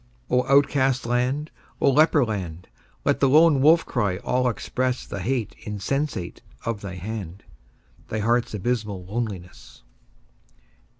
[0.31, 1.51] O outcast land!
[1.79, 2.67] O leper land!
[3.05, 7.43] Let the lone wolf cry all express The hate insensate of thy hand,
[8.07, 9.83] Thy heart's abysmal loneliness.